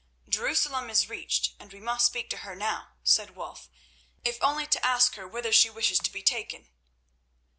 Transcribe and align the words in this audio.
"Jerusalem 0.27 0.89
is 0.89 1.09
reached, 1.09 1.53
and 1.59 1.71
we 1.71 1.79
must 1.79 2.07
speak 2.07 2.27
to 2.31 2.37
her 2.37 2.55
now," 2.55 2.93
said 3.03 3.35
Wulf, 3.35 3.69
"if 4.25 4.41
only 4.41 4.65
to 4.65 4.83
ask 4.83 5.13
her 5.13 5.27
whither 5.27 5.51
she 5.51 5.69
wishes 5.69 5.99
to 5.99 6.11
be 6.11 6.23
taken." 6.23 6.69